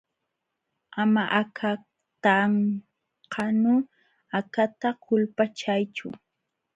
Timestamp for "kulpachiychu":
5.03-6.07